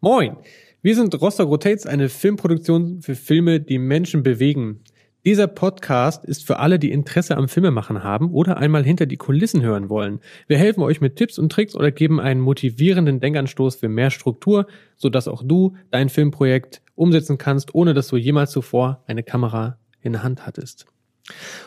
[0.00, 0.36] Moin!
[0.80, 4.84] Wir sind Rostock Rotates, eine Filmproduktion für Filme, die Menschen bewegen.
[5.24, 9.60] Dieser Podcast ist für alle, die Interesse am Filmemachen haben oder einmal hinter die Kulissen
[9.60, 10.20] hören wollen.
[10.46, 14.68] Wir helfen euch mit Tipps und Tricks oder geben einen motivierenden Denkanstoß für mehr Struktur,
[14.96, 20.12] sodass auch du dein Filmprojekt umsetzen kannst, ohne dass du jemals zuvor eine Kamera in
[20.12, 20.86] der Hand hattest.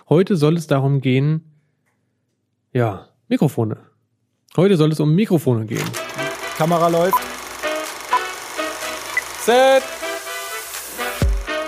[0.07, 1.41] Heute soll es darum gehen,
[2.71, 3.75] ja, Mikrofone.
[4.55, 5.84] Heute soll es um Mikrofone gehen.
[6.57, 7.30] Kamera läuft.
[9.44, 9.81] Set!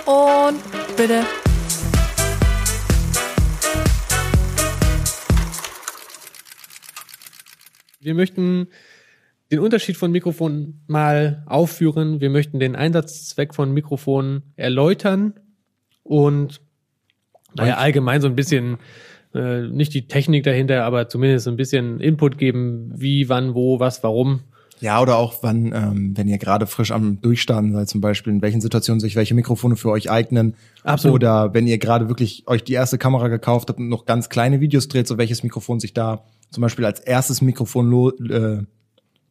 [0.05, 0.61] Und
[0.95, 1.23] bitte.
[7.99, 8.67] Wir möchten
[9.51, 12.21] den Unterschied von Mikrofonen mal aufführen.
[12.21, 15.33] Wir möchten den Einsatzzweck von Mikrofonen erläutern
[16.03, 16.61] und
[17.55, 18.77] naja, allgemein so ein bisschen
[19.33, 23.79] äh, nicht die Technik dahinter, aber zumindest so ein bisschen Input geben, wie, wann, wo,
[23.79, 24.41] was, warum.
[24.83, 28.41] Ja, oder auch wann, ähm, wenn ihr gerade frisch am Durchstarten seid, zum Beispiel, in
[28.41, 30.55] welchen Situationen sich welche Mikrofone für euch eignen.
[30.83, 31.15] Absolut.
[31.15, 34.59] Oder wenn ihr gerade wirklich euch die erste Kamera gekauft habt und noch ganz kleine
[34.59, 38.63] Videos dreht, so welches Mikrofon sich da zum Beispiel als erstes Mikrofon lo äh,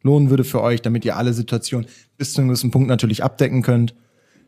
[0.00, 3.60] lohnen würde für euch, damit ihr alle Situationen bis zu einem gewissen Punkt natürlich abdecken
[3.60, 3.94] könnt.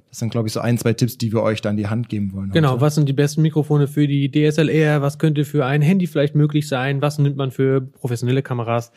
[0.09, 2.09] Das sind, glaube ich, so ein, zwei Tipps, die wir euch da in die Hand
[2.09, 2.51] geben wollen.
[2.51, 2.81] Genau, heute.
[2.81, 5.03] was sind die besten Mikrofone für die DSLR?
[5.03, 7.03] Was könnte für ein Handy vielleicht möglich sein?
[7.03, 8.91] Was nimmt man für professionelle Kameras?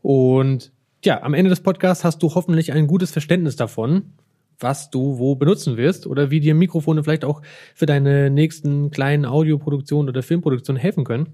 [0.00, 0.72] Und
[1.04, 4.12] ja, am Ende des Podcasts hast du hoffentlich ein gutes Verständnis davon,
[4.58, 7.42] was du wo benutzen wirst oder wie dir Mikrofone vielleicht auch
[7.74, 11.28] für deine nächsten kleinen Audioproduktionen oder Filmproduktionen helfen können.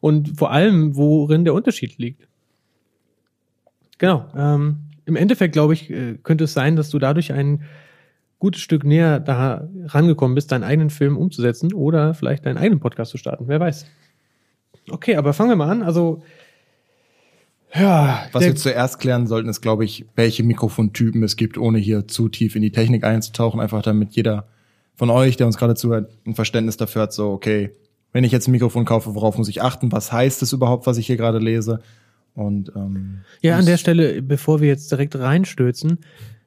[0.00, 2.28] Und vor allem, worin der Unterschied liegt.
[3.98, 4.26] Genau.
[4.36, 7.62] Ähm, Im Endeffekt, glaube ich, äh, könnte es sein, dass du dadurch ein
[8.38, 13.12] gutes Stück näher da rangekommen bist, deinen eigenen Film umzusetzen oder vielleicht deinen eigenen Podcast
[13.12, 13.46] zu starten.
[13.46, 13.86] Wer weiß.
[14.90, 15.82] Okay, aber fangen wir mal an.
[15.82, 16.22] Also,
[17.74, 18.26] ja.
[18.32, 22.28] Was wir zuerst klären sollten, ist, glaube ich, welche Mikrofontypen es gibt, ohne hier zu
[22.28, 24.46] tief in die Technik einzutauchen, einfach damit jeder
[24.94, 27.70] von euch, der uns gerade zuhört, ein Verständnis dafür hat, so, okay,
[28.12, 29.90] wenn ich jetzt ein Mikrofon kaufe, worauf muss ich achten?
[29.90, 31.80] Was heißt es überhaupt, was ich hier gerade lese?
[32.34, 35.98] Und ähm, ja, an der Stelle, bevor wir jetzt direkt reinstürzen,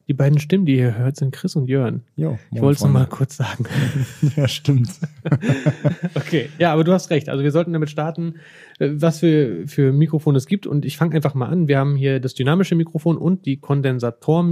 [0.07, 2.03] die beiden Stimmen, die ihr hört, sind Chris und Jörn.
[2.15, 3.65] Jo, ich wollte es noch mal kurz sagen.
[4.35, 4.89] ja, stimmt.
[6.15, 7.27] okay, ja, aber du hast recht.
[7.27, 8.35] Also wir sollten damit starten,
[8.77, 10.67] äh, was für, für Mikrofone es gibt.
[10.67, 11.67] Und ich fange einfach mal an.
[11.67, 14.47] Wir haben hier das dynamische Mikrofon und die Kondensator,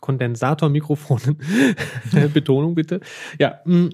[0.00, 1.36] Kondensatormikrofone.
[2.34, 3.00] Betonung bitte.
[3.38, 3.90] Ja, mm.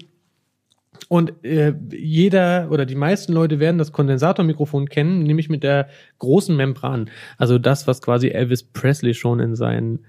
[1.09, 6.55] und äh, jeder oder die meisten Leute werden das Kondensatormikrofon kennen, nämlich mit der großen
[6.57, 7.11] Membran.
[7.37, 9.99] Also das, was quasi Elvis Presley schon in seinen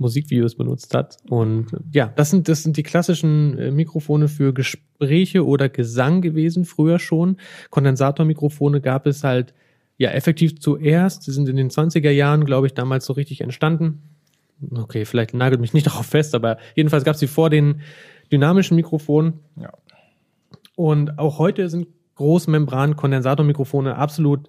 [0.00, 1.18] Musikvideos benutzt hat.
[1.28, 6.64] Und ja, das sind, das sind die klassischen äh, Mikrofone für Gespräche oder Gesang gewesen,
[6.64, 7.36] früher schon.
[7.70, 9.54] Kondensatormikrofone gab es halt
[9.98, 11.24] ja effektiv zuerst.
[11.24, 14.02] Sie sind in den 20er Jahren, glaube ich, damals so richtig entstanden.
[14.70, 17.82] Okay, vielleicht nagelt mich nicht darauf fest, aber jedenfalls gab es sie vor den
[18.32, 19.34] dynamischen Mikrofonen.
[19.60, 19.72] Ja.
[20.76, 24.48] Und auch heute sind Großmembran-Kondensatormikrofone absolut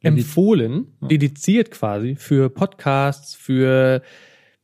[0.00, 4.02] empfohlen, dediziert quasi für Podcasts, für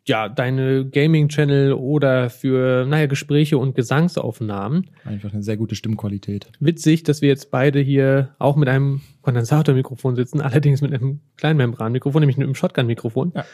[0.07, 4.91] ja, deine Gaming-Channel oder für, naja, Gespräche und Gesangsaufnahmen.
[5.05, 6.51] Einfach eine sehr gute Stimmqualität.
[6.61, 12.21] Witzig, dass wir jetzt beide hier auch mit einem Kondensatormikrofon sitzen, allerdings mit einem Kleinmembranmikrofon,
[12.21, 13.33] nämlich mit einem Shotgun-Mikrofon.
[13.35, 13.45] Ja.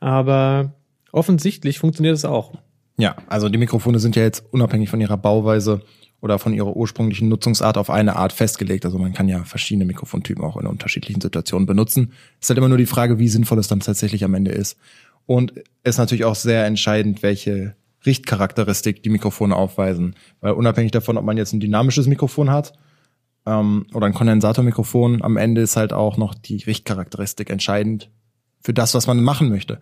[0.00, 0.74] Aber
[1.12, 2.52] offensichtlich funktioniert es auch.
[2.98, 5.82] Ja, also die Mikrofone sind ja jetzt unabhängig von ihrer Bauweise
[6.20, 8.84] oder von ihrer ursprünglichen Nutzungsart auf eine Art festgelegt.
[8.84, 12.12] Also man kann ja verschiedene Mikrofontypen auch in unterschiedlichen Situationen benutzen.
[12.40, 14.78] Es ist halt immer nur die Frage, wie sinnvoll es dann tatsächlich am Ende ist.
[15.26, 17.74] Und ist natürlich auch sehr entscheidend, welche
[18.04, 20.16] Richtcharakteristik die Mikrofone aufweisen.
[20.40, 22.72] Weil unabhängig davon, ob man jetzt ein dynamisches Mikrofon hat
[23.46, 28.10] ähm, oder ein Kondensatormikrofon, am Ende ist halt auch noch die Richtcharakteristik entscheidend
[28.60, 29.80] für das, was man machen möchte.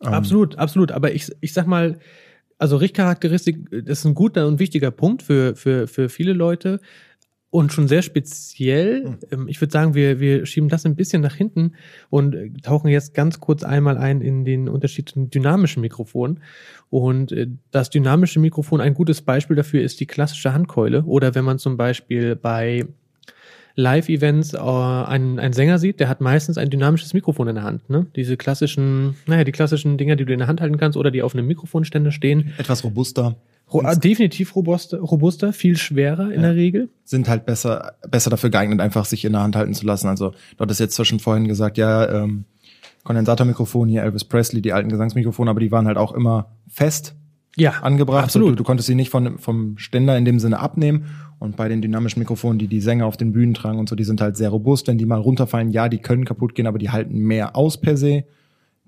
[0.00, 0.92] Ähm, absolut, absolut.
[0.92, 1.98] Aber ich, ich sag mal,
[2.58, 6.80] also Richtcharakteristik, das ist ein guter und wichtiger Punkt für, für, für viele Leute
[7.52, 9.18] und schon sehr speziell.
[9.30, 9.46] Mhm.
[9.46, 11.74] Ich würde sagen, wir, wir schieben das ein bisschen nach hinten
[12.08, 16.40] und tauchen jetzt ganz kurz einmal ein in den Unterschied zum dynamischen Mikrofon.
[16.88, 21.04] Und äh, das dynamische Mikrofon, ein gutes Beispiel dafür ist die klassische Handkeule.
[21.04, 22.86] Oder wenn man zum Beispiel bei
[23.74, 27.88] Live-Events äh, einen, einen Sänger sieht, der hat meistens ein dynamisches Mikrofon in der Hand.
[27.88, 28.06] Ne?
[28.16, 31.22] Diese klassischen, naja, die klassischen Dinger, die du in der Hand halten kannst oder die
[31.22, 32.52] auf einem Mikrofonständer stehen.
[32.58, 33.36] Etwas robuster.
[33.72, 36.48] Ro definitiv robuster, robuster, viel schwerer in ja.
[36.48, 36.90] der Regel.
[37.04, 40.08] Sind halt besser, besser dafür geeignet, einfach sich in der Hand halten zu lassen.
[40.08, 42.44] Also, du hattest jetzt zwar schon vorhin gesagt, ja, ähm,
[43.04, 47.14] Kondensatormikrofon hier, Elvis Presley, die alten Gesangsmikrofone, aber die waren halt auch immer fest
[47.56, 48.24] ja, angebracht.
[48.24, 48.52] Absolut.
[48.52, 51.06] Du, du konntest sie nicht von, vom Ständer in dem Sinne abnehmen.
[51.42, 54.04] Und bei den dynamischen Mikrofonen, die die Sänger auf den Bühnen tragen und so, die
[54.04, 54.86] sind halt sehr robust.
[54.86, 57.96] Wenn die mal runterfallen, ja, die können kaputt gehen, aber die halten mehr aus per
[57.96, 58.22] se.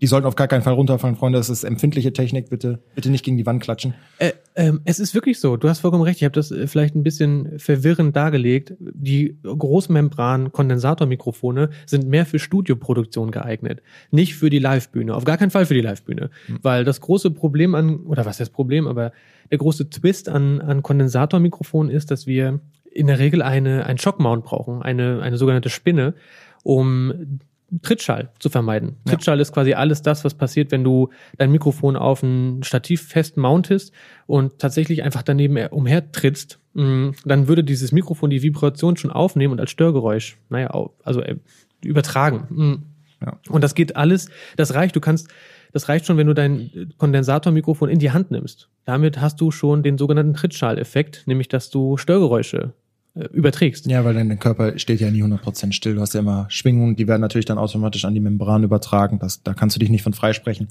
[0.00, 1.38] Die sollten auf gar keinen Fall runterfallen, Freunde.
[1.38, 2.50] Das ist empfindliche Technik.
[2.50, 3.94] Bitte, bitte nicht gegen die Wand klatschen.
[4.18, 5.56] Äh, ähm, es ist wirklich so.
[5.56, 6.16] Du hast vollkommen recht.
[6.18, 8.74] Ich habe das äh, vielleicht ein bisschen verwirrend dargelegt.
[8.80, 15.14] Die Großmembran-Kondensatormikrofone sind mehr für Studioproduktion geeignet, nicht für die Livebühne.
[15.14, 16.58] Auf gar keinen Fall für die Livebühne, mhm.
[16.62, 19.12] weil das große Problem an oder was ist das Problem, aber
[19.50, 22.58] der große Twist an, an Kondensatormikrofonen ist, dass wir
[22.90, 26.14] in der Regel eine ein Schockmount brauchen, eine eine sogenannte Spinne,
[26.62, 27.38] um
[27.82, 28.96] Trittschall zu vermeiden.
[29.04, 29.12] Ja.
[29.12, 33.36] Trittschall ist quasi alles das, was passiert, wenn du dein Mikrofon auf ein Stativ fest
[33.36, 33.92] mountest
[34.26, 39.60] und tatsächlich einfach daneben umhertrittst, mm, dann würde dieses Mikrofon die Vibration schon aufnehmen und
[39.60, 40.70] als Störgeräusch, naja,
[41.02, 41.36] also äh,
[41.84, 42.46] übertragen.
[42.48, 43.24] Mm.
[43.24, 43.38] Ja.
[43.48, 45.28] Und das geht alles, das reicht, du kannst,
[45.72, 48.68] das reicht schon, wenn du dein Kondensatormikrofon in die Hand nimmst.
[48.84, 52.83] Damit hast du schon den sogenannten Trittschalleffekt, nämlich dass du Störgeräusche äh,
[53.14, 53.86] überträgst.
[53.86, 55.94] Ja, weil dein Körper steht ja nie 100% still.
[55.94, 59.18] Du hast ja immer Schwingungen, die werden natürlich dann automatisch an die Membran übertragen.
[59.20, 60.68] Das, da kannst du dich nicht von freisprechen.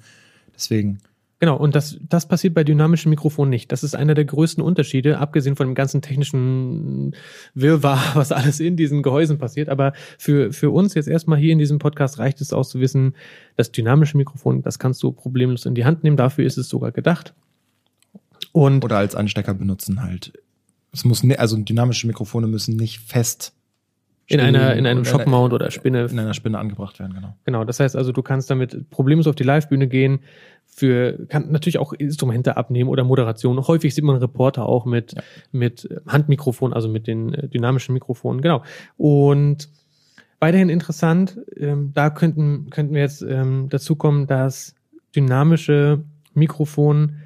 [0.54, 1.00] Deswegen.
[1.40, 3.72] Genau, und das, das passiert bei dynamischen Mikrofonen nicht.
[3.72, 7.16] Das ist einer der größten Unterschiede, abgesehen von dem ganzen technischen
[7.54, 9.69] Wirrwarr, was alles in diesen Gehäusen passiert.
[9.69, 13.16] Aber für, für uns jetzt erstmal hier in diesem Podcast reicht es aus zu wissen,
[13.56, 16.18] das dynamische Mikrofon, das kannst du problemlos in die Hand nehmen.
[16.18, 17.34] Dafür ist es sogar gedacht.
[18.51, 20.34] Und Oder als Anstecker benutzen halt
[20.94, 23.54] es muss ne, also dynamische Mikrofone müssen nicht fest
[24.28, 27.36] in einer in einem Shockmount oder Spinne in einer Spinne angebracht werden, genau.
[27.44, 30.19] Genau, das heißt also, du kannst damit problemlos auf die Livebühne gehen,
[30.66, 33.68] für kann natürlich auch Instrumente abnehmen oder Moderation.
[33.68, 35.22] Häufig sieht man Reporter auch mit ja.
[35.51, 38.63] mit Handmikrofon, also mit den äh, dynamischen Mikrofonen, genau.
[38.98, 39.69] Und
[40.40, 44.74] weiterhin interessant, ähm, da könnten könnten wir jetzt ähm, dazu kommen, dass
[45.16, 46.01] dynamische
[46.34, 47.18] Mikrofon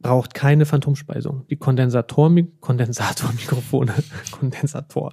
[0.00, 1.44] braucht keine Phantomspeisung.
[1.50, 3.94] Die Kondensator Kondensatormikrofone,
[4.30, 5.12] Kondensator,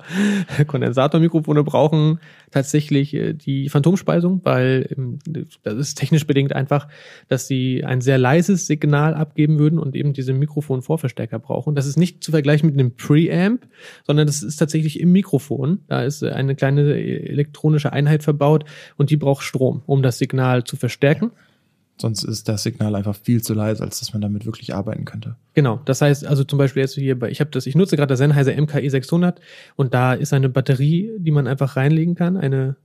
[0.67, 2.19] Kondensatormikrofone brauchen
[2.51, 5.19] tatsächlich äh, die Phantomspeisung, weil ähm,
[5.63, 6.87] das ist technisch bedingt einfach,
[7.27, 11.73] dass sie ein sehr leises Signal abgeben würden und eben diese Mikrofonvorverstärker brauchen.
[11.73, 13.65] Das ist nicht zu vergleichen mit einem Preamp,
[14.03, 15.79] sondern das ist tatsächlich im Mikrofon.
[15.87, 18.65] Da ist eine kleine elektronische Einheit verbaut
[18.97, 21.31] und die braucht Strom, um das Signal zu verstärken.
[21.97, 25.35] Sonst ist das Signal einfach viel zu leise, als dass man damit wirklich arbeiten könnte.
[25.53, 25.81] Genau.
[25.85, 28.19] Das heißt, also zum Beispiel jetzt hier bei, ich habe das, ich nutze gerade das
[28.19, 29.39] Sennheiser MKE 600
[29.75, 32.75] und da ist eine Batterie, die man einfach reinlegen kann, eine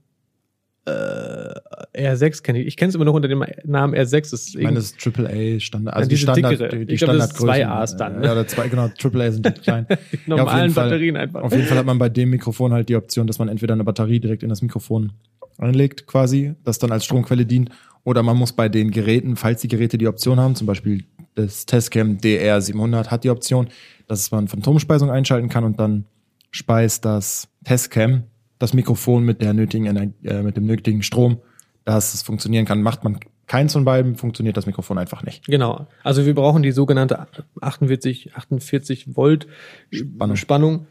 [0.85, 1.53] äh,
[1.93, 2.67] R6 kenne ich.
[2.67, 4.31] Ich kenne es immer noch unter dem Namen R6.
[4.31, 6.69] Das ich meine, das ist AAA Standard, also die Standard, dickere.
[6.69, 7.47] die, die ich glaub, Standardgrößen.
[7.47, 8.19] Zwei A's dann.
[8.19, 8.25] Ne?
[8.25, 9.85] Ja, oder zwei, genau, AAA sind die klein.
[10.11, 11.41] die normalen ja, Batterien Fall, einfach.
[11.43, 13.83] Auf jeden Fall hat man bei dem Mikrofon halt die Option, dass man entweder eine
[13.83, 15.11] Batterie direkt in das Mikrofon
[15.57, 17.69] anlegt quasi, das dann als Stromquelle dient
[18.03, 21.05] oder man muss bei den Geräten, falls die Geräte die Option haben, zum Beispiel
[21.35, 23.69] das Testcam DR700 hat die Option,
[24.07, 26.05] dass man Phantomspeisung einschalten kann und dann
[26.51, 28.23] speist das Testcam
[28.59, 31.39] das Mikrofon mit der nötigen Energie, äh, mit dem nötigen Strom,
[31.83, 32.81] dass es funktionieren kann.
[32.81, 35.45] Macht man keins von beiden, funktioniert das Mikrofon einfach nicht.
[35.45, 35.87] Genau.
[36.03, 37.27] Also wir brauchen die sogenannte
[37.59, 39.47] 48, 48 Volt
[39.91, 40.35] Spannung.
[40.35, 40.87] Spannung,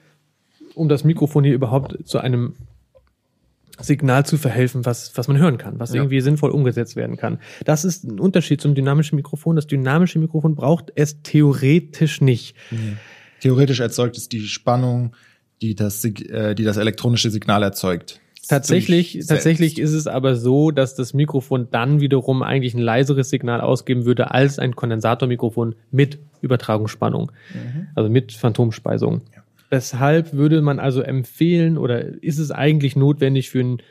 [0.74, 2.54] um das Mikrofon hier überhaupt zu einem
[3.82, 5.96] Signal zu verhelfen, was, was man hören kann, was ja.
[5.96, 7.38] irgendwie sinnvoll umgesetzt werden kann.
[7.64, 9.56] Das ist ein Unterschied zum dynamischen Mikrofon.
[9.56, 12.56] Das dynamische Mikrofon braucht es theoretisch nicht.
[12.70, 12.96] Nee.
[13.40, 15.14] Theoretisch erzeugt es die Spannung,
[15.62, 18.20] die das, äh, die das elektronische Signal erzeugt.
[18.48, 23.60] Tatsächlich, tatsächlich ist es aber so, dass das Mikrofon dann wiederum eigentlich ein leiseres Signal
[23.60, 27.88] ausgeben würde als ein Kondensatormikrofon mit Übertragungsspannung, mhm.
[27.94, 29.20] also mit Phantomspeisung.
[29.34, 29.42] Ja.
[29.70, 33.82] Weshalb würde man also empfehlen oder ist es eigentlich notwendig für ein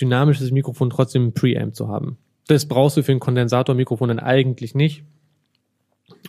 [0.00, 2.16] dynamisches Mikrofon trotzdem ein Preamp zu haben?
[2.46, 5.02] Das brauchst du für ein Kondensatormikrofon dann eigentlich nicht.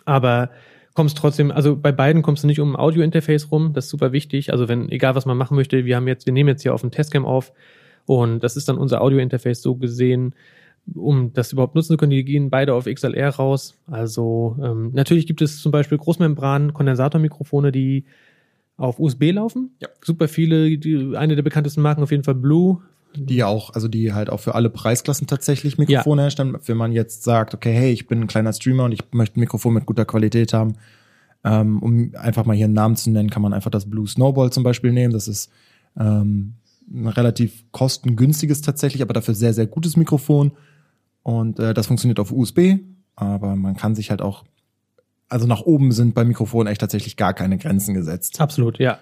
[0.06, 0.50] Aber
[0.96, 4.14] kommst trotzdem, also bei beiden kommst du nicht um ein Audio-Interface rum, das ist super
[4.14, 4.52] wichtig.
[4.52, 6.82] Also wenn, egal was man machen möchte, wir haben jetzt, wir nehmen jetzt hier auf
[6.82, 7.54] dem Testcam auf
[8.08, 10.34] und das ist dann unser Audio-Interface so gesehen,
[10.96, 13.78] um das überhaupt nutzen zu können, die gehen beide auf XLR raus.
[13.86, 18.06] Also ähm, natürlich gibt es zum Beispiel Großmembran, Kondensatormikrofone, die
[18.78, 19.72] auf USB laufen.
[19.82, 19.90] Ja.
[20.04, 22.82] Super viele, die, eine der bekanntesten Marken auf jeden Fall Blue.
[23.16, 26.26] Die auch, also die halt auch für alle Preisklassen tatsächlich Mikrofone ja.
[26.26, 26.58] herstellen.
[26.66, 29.42] Wenn man jetzt sagt, okay, hey, ich bin ein kleiner Streamer und ich möchte ein
[29.42, 30.76] Mikrofon mit guter Qualität haben,
[31.44, 34.52] ähm, um einfach mal hier einen Namen zu nennen, kann man einfach das Blue Snowball
[34.52, 35.14] zum Beispiel nehmen.
[35.14, 35.50] Das ist
[36.00, 36.54] ähm,
[36.92, 40.52] ein relativ kostengünstiges tatsächlich, aber dafür sehr, sehr gutes Mikrofon.
[41.24, 42.76] Und äh, das funktioniert auf USB,
[43.16, 44.44] aber man kann sich halt auch
[45.30, 48.40] also nach oben sind bei Mikrofonen echt tatsächlich gar keine Grenzen gesetzt.
[48.40, 49.00] Absolut, ja.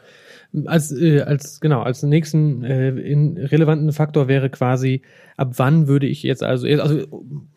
[0.65, 5.01] Als, äh, als genau als nächsten äh, in relevanten Faktor wäre quasi,
[5.35, 7.05] ab wann würde ich jetzt also also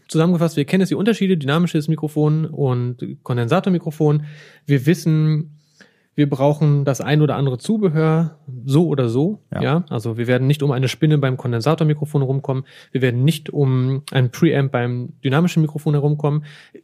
[0.08, 4.24] zusammengefasst, wir kennen jetzt die Unterschiede, dynamisches Mikrofon und Kondensatormikrofon.
[4.66, 5.57] Wir wissen,
[6.18, 9.38] Wir brauchen das ein oder andere Zubehör, so oder so.
[9.54, 9.62] Ja.
[9.62, 9.84] Ja.
[9.88, 12.64] Also wir werden nicht um eine Spinne beim Kondensatormikrofon herumkommen.
[12.90, 16.42] Wir werden nicht um ein Preamp beim dynamischen Mikrofon herumkommen.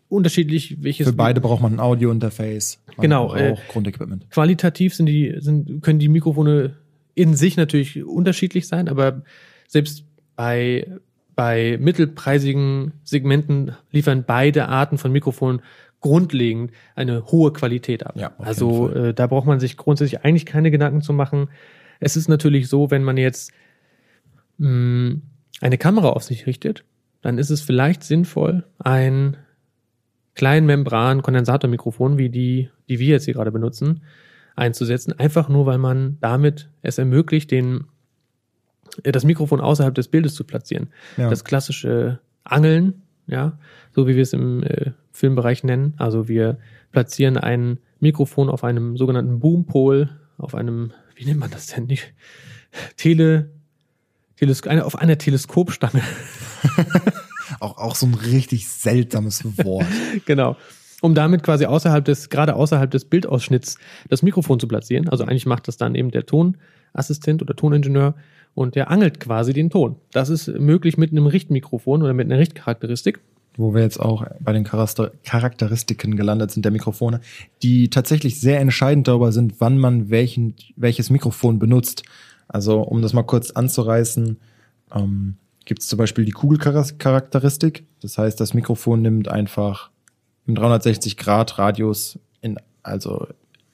[0.08, 1.08] Unterschiedlich, welches.
[1.08, 2.80] Für beide braucht man ein Audio-Interface.
[2.98, 4.30] Genau, braucht äh, Grundequipment.
[4.30, 6.76] Qualitativ sind die, sind, können die Mikrofone
[7.16, 9.22] in sich natürlich unterschiedlich sein, aber
[9.66, 10.04] selbst
[10.36, 10.86] bei,
[11.34, 15.60] bei mittelpreisigen Segmenten liefern beide Arten von Mikrofonen
[16.04, 18.12] grundlegend eine hohe Qualität ab.
[18.14, 21.48] Ja, also äh, da braucht man sich grundsätzlich eigentlich keine Gedanken zu machen.
[21.98, 23.52] Es ist natürlich so, wenn man jetzt
[24.58, 25.16] mh,
[25.62, 26.84] eine Kamera auf sich richtet,
[27.22, 29.38] dann ist es vielleicht sinnvoll, ein
[30.34, 34.02] Kleinmembran-Kondensatormikrofon, wie die, die wir jetzt hier gerade benutzen,
[34.56, 35.18] einzusetzen.
[35.18, 37.86] Einfach nur, weil man damit es ermöglicht, den,
[39.04, 40.88] äh, das Mikrofon außerhalb des Bildes zu platzieren.
[41.16, 41.30] Ja.
[41.30, 43.58] Das klassische Angeln, ja,
[43.92, 45.94] so wie wir es im äh, Filmbereich nennen.
[45.96, 46.58] Also wir
[46.92, 52.12] platzieren ein Mikrofon auf einem sogenannten Boompol, auf einem, wie nennt man das denn nicht?
[52.96, 53.50] Tele,
[54.36, 56.02] Teles eine, auf einer Teleskopstange.
[57.60, 59.86] Auch, auch so ein richtig seltsames Wort.
[60.24, 60.56] genau.
[61.02, 63.76] Um damit quasi außerhalb des, gerade außerhalb des Bildausschnitts
[64.08, 65.10] das Mikrofon zu platzieren.
[65.10, 68.14] Also eigentlich macht das dann eben der Tonassistent oder Toningenieur
[68.54, 69.96] und der angelt quasi den Ton.
[70.12, 73.20] Das ist möglich mit einem Richtmikrofon oder mit einer Richtcharakteristik.
[73.56, 77.20] Wo wir jetzt auch bei den Charakter Charakteristiken gelandet sind der Mikrofone,
[77.62, 82.02] die tatsächlich sehr entscheidend darüber sind, wann man welchen, welches Mikrofon benutzt.
[82.48, 84.38] Also um das mal kurz anzureißen,
[84.94, 87.86] ähm, gibt es zum Beispiel die Kugelcharakteristik.
[88.00, 89.90] Das heißt, das Mikrofon nimmt einfach
[90.46, 93.26] im 360 Grad Radius in also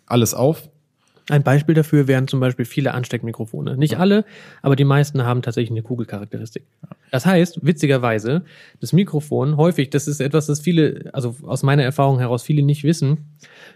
[0.06, 0.69] alles auf.
[1.30, 3.76] Ein Beispiel dafür wären zum Beispiel viele Ansteckmikrofone.
[3.76, 4.24] Nicht alle,
[4.62, 6.64] aber die meisten haben tatsächlich eine Kugelcharakteristik.
[7.10, 8.42] Das heißt, witzigerweise,
[8.80, 12.82] das Mikrofon häufig, das ist etwas, das viele, also aus meiner Erfahrung heraus viele nicht
[12.82, 13.28] wissen.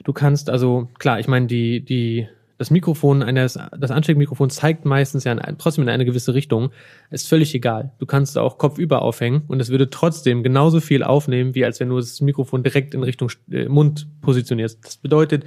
[0.02, 2.26] Du kannst also, klar, ich meine, die, die,
[2.58, 6.70] das Mikrofon eines, das Ansteckmikrofon zeigt meistens ja in, trotzdem in eine gewisse Richtung.
[7.11, 7.92] Ist völlig egal.
[7.99, 11.88] Du kannst auch kopfüber aufhängen und es würde trotzdem genauso viel aufnehmen, wie als wenn
[11.88, 14.84] du das Mikrofon direkt in Richtung äh, Mund positionierst.
[14.84, 15.44] Das bedeutet,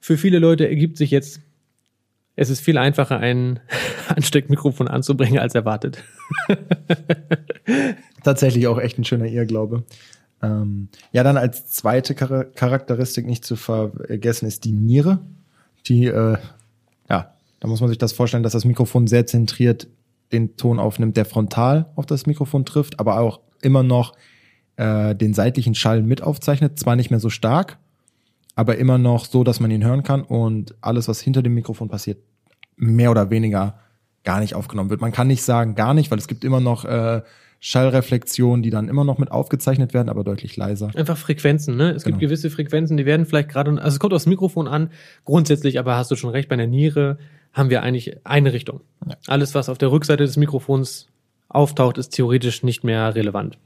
[0.00, 1.40] für viele Leute ergibt sich jetzt,
[2.36, 3.60] es ist viel einfacher, ein
[4.08, 6.02] Ansteckmikrofon anzubringen, als erwartet.
[8.24, 9.84] Tatsächlich auch echt ein schöner Irrglaube.
[10.42, 15.20] Ähm, ja, dann als zweite Char Charakteristik nicht zu vergessen ist die Niere.
[15.86, 16.38] Die, äh,
[17.08, 19.86] ja, da muss man sich das vorstellen, dass das Mikrofon sehr zentriert
[20.32, 24.14] den Ton aufnimmt, der frontal auf das Mikrofon trifft, aber auch immer noch
[24.76, 26.78] äh, den seitlichen Schall mit aufzeichnet.
[26.78, 27.78] Zwar nicht mehr so stark,
[28.56, 31.88] aber immer noch so, dass man ihn hören kann und alles, was hinter dem Mikrofon
[31.88, 32.18] passiert,
[32.76, 33.78] mehr oder weniger
[34.24, 35.00] gar nicht aufgenommen wird.
[35.00, 37.22] Man kann nicht sagen gar nicht, weil es gibt immer noch äh,
[37.60, 40.90] Schallreflexionen, die dann immer noch mit aufgezeichnet werden, aber deutlich leiser.
[40.94, 41.90] Einfach Frequenzen, ne?
[41.92, 42.16] Es Genau.
[42.16, 44.90] gibt gewisse Frequenzen, die werden vielleicht gerade, also es kommt aufs Mikrofon an,
[45.24, 47.18] grundsätzlich, aber hast du schon recht, bei der Niere
[47.52, 48.80] haben wir eigentlich eine Richtung.
[49.06, 49.16] Ja.
[49.26, 51.08] Alles, was auf der Rückseite des Mikrofons
[51.48, 53.58] auftaucht, ist theoretisch nicht mehr relevant.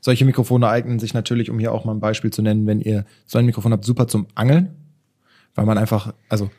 [0.00, 3.04] Solche Mikrofone eignen sich natürlich, um hier auch mal ein Beispiel zu nennen, wenn ihr
[3.26, 4.70] so ein Mikrofon habt, super zum Angeln,
[5.54, 6.50] weil man einfach, also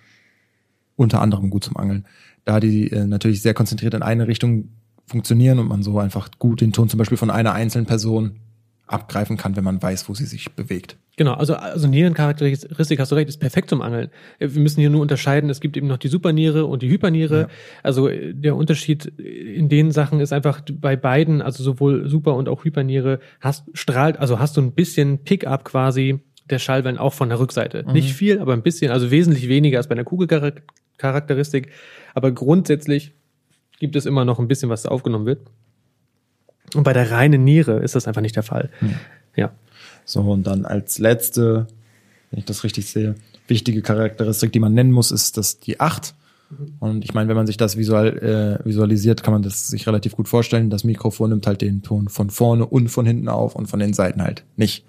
[0.95, 2.05] unter anderem gut zum Angeln,
[2.45, 4.69] da die äh, natürlich sehr konzentriert in eine Richtung
[5.05, 8.39] funktionieren und man so einfach gut den Ton zum Beispiel von einer einzelnen Person
[8.87, 10.97] abgreifen kann, wenn man weiß, wo sie sich bewegt.
[11.17, 14.09] Genau, also, also Nierencharakteristik, hast du recht, ist perfekt zum Angeln.
[14.39, 17.41] Wir müssen hier nur unterscheiden, es gibt eben noch die Superniere und die Hyperniere.
[17.41, 17.47] Ja.
[17.83, 22.47] Also äh, der Unterschied in den Sachen ist einfach bei beiden, also sowohl Super- und
[22.47, 27.29] auch Hyperniere, hast, strahlt, also hast du ein bisschen Pickup quasi der Schallwellen auch von
[27.29, 27.83] der Rückseite.
[27.85, 27.93] Mhm.
[27.93, 31.71] Nicht viel, aber ein bisschen, also wesentlich weniger als bei einer Kugelcharakteristik.
[32.13, 33.13] Aber grundsätzlich
[33.79, 35.41] gibt es immer noch ein bisschen, was aufgenommen wird.
[36.73, 38.69] Und bei der reinen Niere ist das einfach nicht der Fall.
[38.81, 38.95] Mhm.
[39.35, 39.51] Ja.
[40.05, 41.67] So, und dann als letzte,
[42.31, 43.15] wenn ich das richtig sehe,
[43.47, 46.13] wichtige Charakteristik, die man nennen muss, ist das die 8.
[46.79, 48.17] Und ich meine, wenn man sich das visual,
[48.63, 50.69] äh, visualisiert, kann man das sich relativ gut vorstellen.
[50.69, 53.93] Das Mikrofon nimmt halt den Ton von vorne und von hinten auf und von den
[53.93, 54.85] Seiten halt nicht.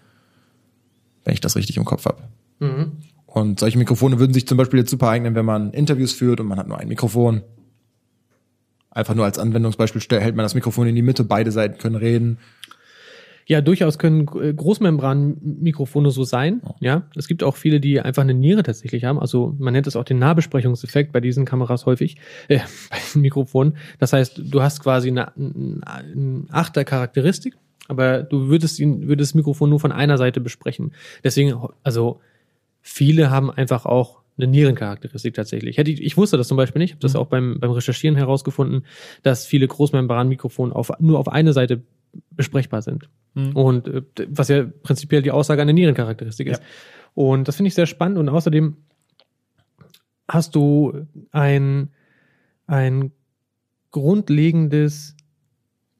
[1.25, 2.23] Wenn ich das richtig im Kopf habe.
[2.61, 2.93] Mhm.
[3.27, 6.47] Und solche Mikrofone würden sich zum Beispiel jetzt super eignen, wenn man Interviews führt und
[6.47, 7.43] man hat nur ein Mikrofon.
[8.91, 12.39] Einfach nur als Anwendungsbeispiel hält man das Mikrofon in die Mitte, beide Seiten können reden.
[13.49, 16.61] Ja, durchaus können äh, Großmembran-Mikrofone so sein.
[16.81, 19.19] Ja, es gibt auch viele, die einfach eine Niere tatsächlich haben.
[19.19, 22.17] Also man nennt es auch den Nahbesprechungseffekt bei diesen Kameras häufig,
[22.49, 22.59] äh,
[22.91, 23.79] bei den Mikrofonen.
[23.99, 27.57] Das heißt, du hast quasi eine, eine Achter-Charakteristik,
[27.89, 30.93] aber du würdest ihn, würdest das Mikrofon nur von einer Seite besprechen.
[31.25, 32.21] Deswegen, also
[32.83, 35.79] viele haben einfach auch eine Nierencharakteristik tatsächlich.
[35.79, 37.21] Hätte ich, ich wusste das zum Beispiel nicht, habe das Mhm.
[37.21, 38.85] auch beim, beim Recherchieren herausgefunden,
[39.23, 41.83] dass viele Großmembran-Mikrofone auf, nur auf eine Seite
[42.31, 43.09] besprechbar sind.
[43.55, 46.61] Und äh, was ja prinzipiell die Aussage einer Nierencharakteristik ist.
[46.61, 46.67] Ja.
[47.15, 48.77] Und das finde ich sehr spannend und außerdem
[50.27, 51.91] hast du ein,
[52.67, 53.13] ein
[53.91, 55.17] grundlegendes,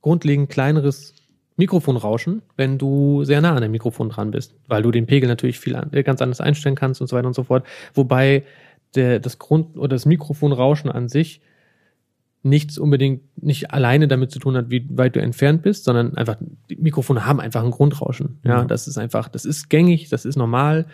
[0.03, 1.15] grundlegend kleineres
[1.59, 5.59] Mikrofonrauschen, wenn du sehr nah an dem Mikrofon dran bist, weil du den Pegel natürlich
[5.59, 7.67] viel an, ganz anders einstellen kannst und so weiter und so fort.
[7.95, 8.45] Wobei
[8.95, 11.41] der, das Grund oder das Mikrofonrauschen an sich
[12.45, 16.37] nichts unbedingt nicht alleine damit zu tun hat, wie weit du entfernt bist, sondern einfach
[16.71, 18.39] die Mikrofone haben einfach ein Grundrauschen.
[18.45, 18.69] Ja, mhm.
[18.69, 20.87] das ist einfach, das ist gängig, das ist normal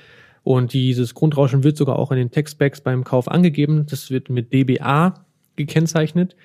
[0.45, 3.87] und dieses Grundrauschen wird sogar auch in den Textbacks beim Kauf angegeben.
[3.89, 6.37] Das wird mit dBA gekennzeichnet.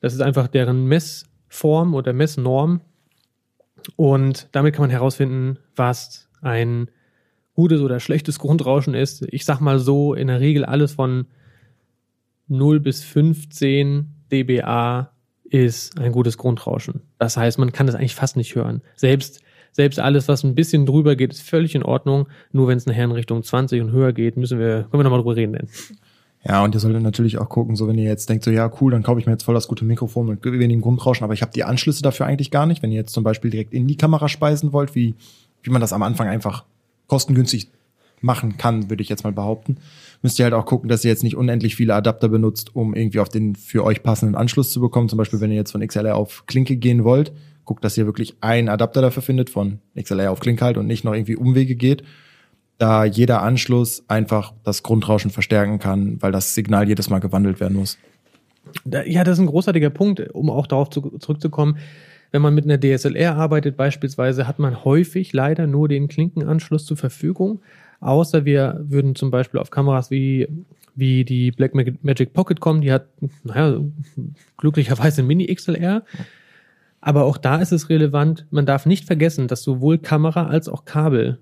[0.00, 2.80] Das ist einfach deren Messform oder Messnorm
[3.96, 6.90] und damit kann man herausfinden, was ein
[7.54, 9.26] gutes oder schlechtes Grundrauschen ist.
[9.30, 11.26] Ich sag mal so, in der Regel alles von
[12.48, 15.10] 0 bis 15 dBA
[15.44, 17.02] ist ein gutes Grundrauschen.
[17.18, 18.82] Das heißt, man kann das eigentlich fast nicht hören.
[18.94, 22.28] Selbst, selbst alles, was ein bisschen drüber geht, ist völlig in Ordnung.
[22.52, 25.20] Nur wenn es nachher in Richtung 20 und höher geht, müssen wir, können wir nochmal
[25.20, 25.52] drüber reden.
[25.54, 25.68] Denn.
[26.48, 28.92] Ja, und ihr solltet natürlich auch gucken, so wenn ihr jetzt denkt, so ja, cool,
[28.92, 31.50] dann kaufe ich mir jetzt voll das gute Mikrofon mit wenigem Grundrauschen, aber ich habe
[31.52, 32.82] die Anschlüsse dafür eigentlich gar nicht.
[32.82, 35.16] Wenn ihr jetzt zum Beispiel direkt in die Kamera speisen wollt, wie,
[35.62, 36.64] wie man das am Anfang einfach
[37.08, 37.70] kostengünstig
[38.20, 39.78] machen kann, würde ich jetzt mal behaupten,
[40.22, 43.18] müsst ihr halt auch gucken, dass ihr jetzt nicht unendlich viele Adapter benutzt, um irgendwie
[43.18, 45.08] auf den für euch passenden Anschluss zu bekommen.
[45.08, 47.32] Zum Beispiel, wenn ihr jetzt von XLR auf Klinke gehen wollt,
[47.64, 51.04] guckt, dass ihr wirklich einen Adapter dafür findet, von XLR auf Klinke halt und nicht
[51.04, 52.04] noch irgendwie Umwege geht
[52.78, 57.76] da jeder Anschluss einfach das Grundrauschen verstärken kann, weil das Signal jedes Mal gewandelt werden
[57.76, 57.98] muss.
[59.06, 61.78] Ja, das ist ein großartiger Punkt, um auch darauf zu, zurückzukommen.
[62.32, 66.96] Wenn man mit einer DSLR arbeitet beispielsweise, hat man häufig leider nur den Klinkenanschluss zur
[66.96, 67.60] Verfügung.
[68.00, 70.48] Außer wir würden zum Beispiel auf Kameras wie,
[70.94, 73.06] wie die Blackmagic Pocket kommen, die hat,
[73.44, 73.80] naja,
[74.58, 76.02] glücklicherweise Mini-XLR.
[77.00, 80.84] Aber auch da ist es relevant, man darf nicht vergessen, dass sowohl Kamera als auch
[80.84, 81.38] Kabel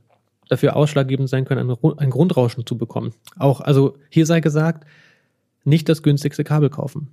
[0.48, 3.12] dafür ausschlaggebend sein können, ein, ein Grundrauschen zu bekommen.
[3.36, 4.86] Auch, also hier sei gesagt,
[5.64, 7.08] nicht das günstigste Kabel kaufen.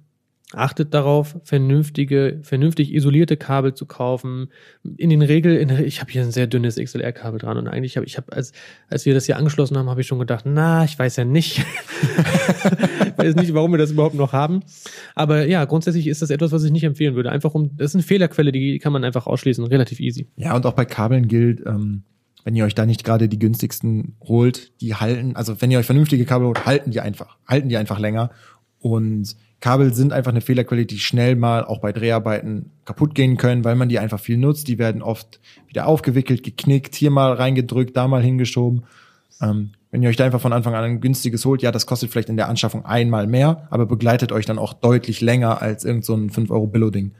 [0.53, 4.49] Achtet darauf, vernünftige, vernünftig isolierte Kabel zu kaufen.
[4.97, 8.17] In den Regeln, ich habe hier ein sehr dünnes XLR-Kabel dran und eigentlich habe ich
[8.17, 8.51] habe als
[8.89, 11.59] als wir das hier angeschlossen haben, habe ich schon gedacht, na, ich weiß ja nicht,
[11.59, 14.61] ich weiß nicht, warum wir das überhaupt noch haben.
[15.15, 17.31] Aber ja, grundsätzlich ist das etwas, was ich nicht empfehlen würde.
[17.31, 20.27] Einfach um, das ist eine Fehlerquelle, die kann man einfach ausschließen, relativ easy.
[20.35, 21.65] Ja und auch bei Kabeln gilt.
[21.65, 22.03] Ähm
[22.43, 25.85] wenn ihr euch da nicht gerade die günstigsten holt, die halten, also wenn ihr euch
[25.85, 28.31] vernünftige Kabel holt, halten die einfach, halten die einfach länger.
[28.79, 33.63] Und Kabel sind einfach eine Fehlerquelle, die schnell mal auch bei Dreharbeiten kaputt gehen können,
[33.63, 34.67] weil man die einfach viel nutzt.
[34.67, 38.83] Die werden oft wieder aufgewickelt, geknickt, hier mal reingedrückt, da mal hingeschoben.
[39.39, 42.11] Ähm, wenn ihr euch da einfach von Anfang an ein günstiges holt, ja, das kostet
[42.11, 46.05] vielleicht in der Anschaffung einmal mehr, aber begleitet euch dann auch deutlich länger als irgend
[46.05, 47.11] so ein 5 Euro Billo-Ding.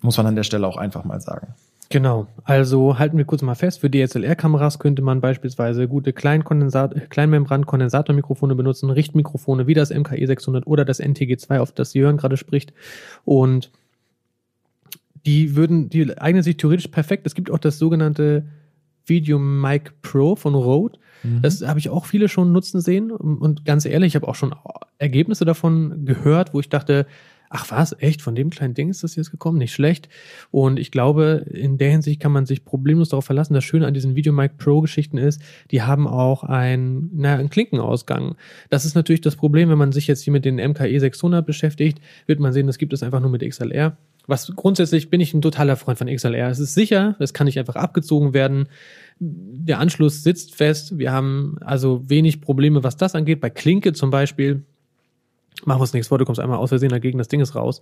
[0.00, 1.54] Muss man an der Stelle auch einfach mal sagen.
[1.88, 8.90] Genau, also halten wir kurz mal fest, für DSLR-Kameras könnte man beispielsweise gute Kleinmembran-Kondensatormikrofone benutzen,
[8.90, 12.72] Richtmikrofone wie das MKE 600 oder das NTG2, auf das Jörn gerade spricht.
[13.24, 13.70] Und
[15.26, 17.24] die würden, die eignen sich theoretisch perfekt.
[17.26, 18.46] Es gibt auch das sogenannte
[19.04, 20.98] Video Mic Pro von Rode.
[21.22, 21.42] Mhm.
[21.42, 23.12] Das habe ich auch viele schon nutzen sehen.
[23.12, 24.52] Und ganz ehrlich, ich habe auch schon
[24.98, 27.06] Ergebnisse davon gehört, wo ich dachte,
[27.50, 30.08] ach was, echt, von dem kleinen Ding ist das jetzt gekommen, nicht schlecht.
[30.50, 33.54] Und ich glaube, in der Hinsicht kann man sich problemlos darauf verlassen.
[33.54, 38.36] Das Schöne an diesen VideoMic Pro Geschichten ist, die haben auch ein, na, einen Klinkenausgang.
[38.70, 42.00] Das ist natürlich das Problem, wenn man sich jetzt hier mit den MKE 600 beschäftigt,
[42.26, 43.96] wird man sehen, das gibt es einfach nur mit XLR.
[44.26, 46.50] Was grundsätzlich bin ich ein totaler Freund von XLR.
[46.50, 48.68] Es ist sicher, es kann nicht einfach abgezogen werden.
[49.20, 50.98] Der Anschluss sitzt fest.
[50.98, 53.40] Wir haben also wenig Probleme, was das angeht.
[53.40, 54.64] Bei Klinke zum Beispiel
[55.64, 57.80] Machen wir es nichts vor, du kommst einmal aus Versehen dagegen, das Ding ist raus.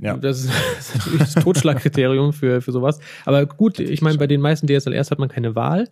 [0.00, 0.16] Ja.
[0.16, 3.00] Das ist, das ist natürlich das Totschlagkriterium für, für sowas.
[3.24, 5.88] Aber gut, ich meine, bei den meisten DSLRs hat man keine Wahl.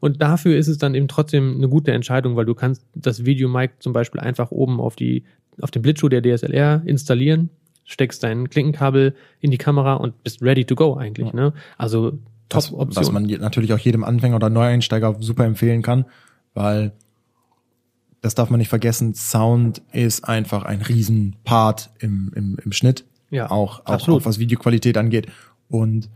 [0.00, 3.74] Und dafür ist es dann eben trotzdem eine gute Entscheidung, weil du kannst das Video-Mic
[3.80, 5.24] zum Beispiel einfach oben auf die,
[5.60, 7.50] auf den Blitzschuh der DSLR installieren,
[7.84, 11.34] steckst dein Klinkenkabel in die Kamera und bist ready to go eigentlich, ja.
[11.34, 11.52] ne?
[11.76, 12.12] Also,
[12.48, 12.88] top Option.
[12.88, 16.06] Was, was man natürlich auch jedem Anfänger oder Neueinsteiger super empfehlen kann,
[16.54, 16.92] weil
[18.20, 23.04] das darf man nicht vergessen, Sound ist einfach ein Riesenpart im, im, im Schnitt.
[23.30, 25.28] Ja, auch, auch, auch was Videoqualität angeht.
[25.68, 26.08] Und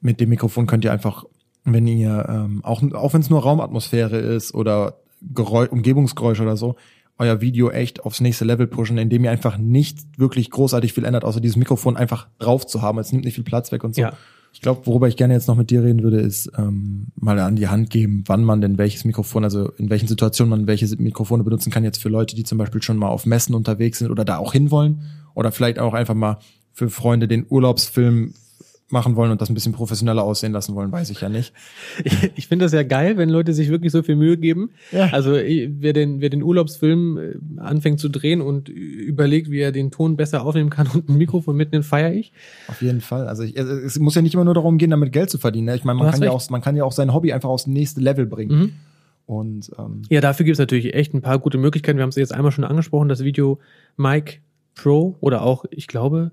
[0.00, 1.24] mit dem Mikrofon könnt ihr einfach,
[1.64, 4.98] wenn ihr, ähm, auch, auch wenn es nur Raumatmosphäre ist oder
[5.32, 6.76] Geräusch, Umgebungsgeräusche oder so,
[7.18, 11.24] euer Video echt aufs nächste Level pushen, indem ihr einfach nicht wirklich großartig viel ändert,
[11.24, 12.98] außer dieses Mikrofon einfach drauf zu haben.
[12.98, 14.02] Es nimmt nicht viel Platz weg und so.
[14.02, 14.14] Ja.
[14.52, 17.56] Ich glaube, worüber ich gerne jetzt noch mit dir reden würde, ist ähm, mal an
[17.56, 21.42] die Hand geben, wann man denn welches Mikrofon, also in welchen Situationen man welche Mikrofone
[21.42, 24.24] benutzen kann, jetzt für Leute, die zum Beispiel schon mal auf Messen unterwegs sind oder
[24.24, 25.02] da auch hinwollen.
[25.34, 26.38] Oder vielleicht auch einfach mal
[26.72, 28.34] für Freunde den Urlaubsfilm
[28.92, 31.52] machen wollen und das ein bisschen professioneller aussehen lassen wollen, weiß ich ja nicht.
[32.04, 34.70] Ich, ich finde das ja geil, wenn Leute sich wirklich so viel Mühe geben.
[34.90, 35.08] Ja.
[35.12, 39.90] Also wer den, wer den Urlaubsfilm äh, anfängt zu drehen und überlegt, wie er den
[39.90, 42.32] Ton besser aufnehmen kann und ein Mikrofon mitnimmt, feiere ich.
[42.68, 43.28] Auf jeden Fall.
[43.28, 45.66] Also ich, es muss ja nicht immer nur darum gehen, damit Geld zu verdienen.
[45.66, 45.76] Ne?
[45.76, 46.46] Ich meine, man kann ja recht.
[46.46, 48.58] auch, man kann ja auch sein Hobby einfach aufs nächste Level bringen.
[48.58, 48.72] Mhm.
[49.26, 51.98] Und ähm, Ja, dafür gibt es natürlich echt ein paar gute Möglichkeiten.
[51.98, 53.60] Wir haben es jetzt einmal schon angesprochen, das Video
[53.96, 54.40] Mic
[54.74, 56.32] Pro oder auch, ich glaube,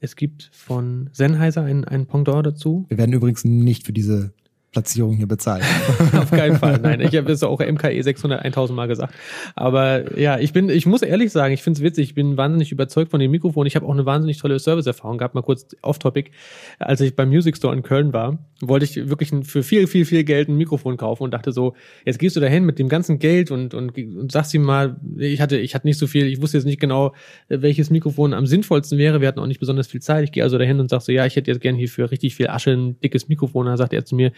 [0.00, 2.86] es gibt von Sennheiser ein, ein Pendant dazu.
[2.88, 4.32] wir werden übrigens nicht für diese
[4.72, 5.64] Platzierung hier bezahlt.
[6.16, 6.78] Auf keinen Fall.
[6.78, 9.14] Nein, ich habe es auch MKE 600 1000 Mal gesagt.
[9.56, 12.10] Aber ja, ich bin, ich muss ehrlich sagen, ich finde es witzig.
[12.10, 13.66] Ich bin wahnsinnig überzeugt von dem Mikrofon.
[13.66, 15.34] Ich habe auch eine wahnsinnig tolle Serviceerfahrung gehabt.
[15.34, 16.30] Mal kurz off-topic.
[16.78, 20.22] Als ich beim Music Store in Köln war, wollte ich wirklich für viel, viel, viel
[20.22, 23.50] Geld ein Mikrofon kaufen und dachte so, jetzt gehst du dahin mit dem ganzen Geld
[23.50, 26.58] und, und, und sagst ihm mal, ich hatte, ich hatte nicht so viel, ich wusste
[26.58, 27.14] jetzt nicht genau,
[27.48, 29.20] welches Mikrofon am sinnvollsten wäre.
[29.20, 30.24] Wir hatten auch nicht besonders viel Zeit.
[30.24, 32.36] Ich gehe also dahin und sag so, ja, ich hätte jetzt gern hier für richtig
[32.36, 33.66] viel Asche ein dickes Mikrofon.
[33.66, 34.30] Da sagt er zu mir,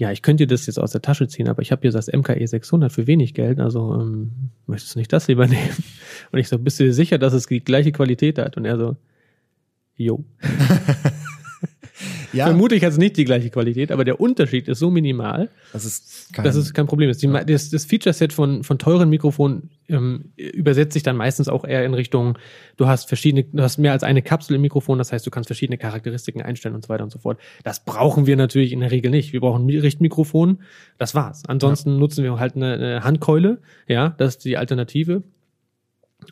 [0.00, 2.10] ja, ich könnte dir das jetzt aus der Tasche ziehen, aber ich habe hier das
[2.10, 4.30] MKE 600 für wenig Geld, also ähm,
[4.66, 5.84] möchtest du nicht das lieber nehmen?
[6.32, 8.56] Und ich so, bist du dir sicher, dass es die gleiche Qualität hat?
[8.56, 8.96] Und er so,
[9.96, 10.24] jo.
[12.32, 15.84] ja, Vermutlich hat es nicht die gleiche Qualität, aber der Unterschied ist so minimal, das
[15.84, 17.22] ist kein, dass es kein Problem ist.
[17.22, 21.84] Die, das, das Feature-Set von, von teuren Mikrofonen ähm, übersetzt sich dann meistens auch eher
[21.84, 22.38] in Richtung,
[22.76, 25.48] du hast verschiedene, du hast mehr als eine Kapsel im Mikrofon, das heißt, du kannst
[25.48, 27.38] verschiedene Charakteristiken einstellen und so weiter und so fort.
[27.64, 29.32] Das brauchen wir natürlich in der Regel nicht.
[29.32, 30.58] Wir brauchen ein Richtmikrofon,
[30.98, 31.42] das war's.
[31.46, 35.22] Ansonsten nutzen wir halt eine, eine Handkeule, ja, das ist die Alternative.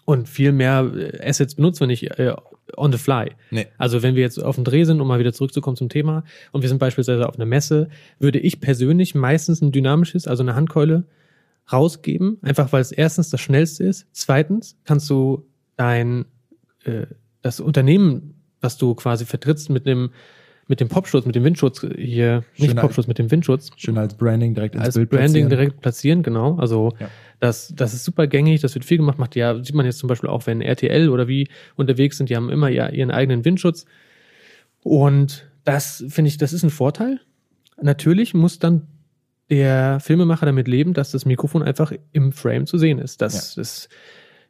[0.04, 2.34] Und viel mehr äh, Assets benutzen wir nicht äh,
[2.76, 3.30] on the fly.
[3.50, 3.66] Nee.
[3.78, 6.62] Also wenn wir jetzt auf dem Dreh sind, um mal wieder zurückzukommen zum Thema, und
[6.62, 11.04] wir sind beispielsweise auf einer Messe, würde ich persönlich meistens ein dynamisches, also eine Handkeule,
[11.70, 14.06] rausgeben, einfach weil es erstens das schnellste ist.
[14.12, 16.24] Zweitens kannst du dein
[16.84, 17.06] äh,
[17.42, 20.10] das Unternehmen, was du quasi vertrittst, mit dem
[20.68, 24.14] mit dem Popschutz, mit dem Windschutz hier, nicht Schöner- Popschutz, mit dem Windschutz, schön als
[24.14, 25.48] Branding direkt ins als Bild Branding platzieren.
[25.50, 26.56] direkt platzieren, genau.
[26.56, 27.08] Also Ja.
[27.40, 30.08] das, das ist super gängig, das wird viel gemacht, macht ja, sieht man jetzt zum
[30.08, 33.86] Beispiel auch, wenn RTL oder wie unterwegs sind, die haben immer ja ihren eigenen Windschutz.
[34.82, 37.20] Und das finde ich, das ist ein Vorteil.
[37.80, 38.86] Natürlich muss dann
[39.50, 43.22] der Filmemacher damit leben, dass das Mikrofon einfach im Frame zu sehen ist.
[43.22, 43.88] Das, das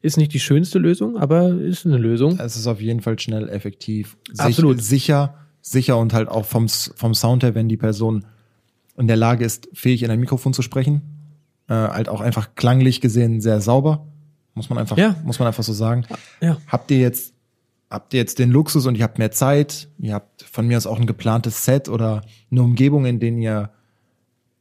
[0.01, 2.39] ist nicht die schönste Lösung, aber ist eine Lösung.
[2.41, 4.83] Es ist auf jeden Fall schnell, effektiv, sich- Absolut.
[4.83, 5.35] sicher,
[5.71, 8.25] sicher und halt auch vom, vom Sound her, wenn die Person
[8.97, 11.03] in der Lage ist, fähig in ein Mikrofon zu sprechen,
[11.69, 14.07] äh, halt auch einfach klanglich gesehen sehr sauber,
[14.55, 15.15] muss man einfach, Ja.
[15.25, 16.05] muss man einfach so sagen.
[16.41, 16.57] Ja.
[16.67, 17.33] Habt ihr jetzt,
[17.91, 20.87] habt ihr jetzt den Luxus und ihr habt mehr Zeit, ihr habt von mir aus
[20.87, 23.71] auch ein geplantes Set oder eine Umgebung, in denen ihr,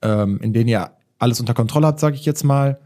[0.03, 2.79] ähm, in denen ihr alles unter Kontrolle habt, sage ich jetzt mal.